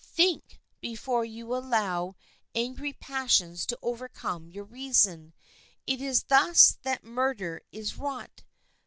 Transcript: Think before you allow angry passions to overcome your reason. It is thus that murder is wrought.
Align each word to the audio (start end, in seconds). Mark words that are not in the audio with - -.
Think 0.03 0.59
before 0.79 1.23
you 1.25 1.55
allow 1.55 2.15
angry 2.55 2.91
passions 2.91 3.67
to 3.67 3.77
overcome 3.83 4.47
your 4.49 4.63
reason. 4.63 5.31
It 5.85 6.01
is 6.01 6.23
thus 6.23 6.79
that 6.81 7.03
murder 7.03 7.61
is 7.71 7.99
wrought. 7.99 8.41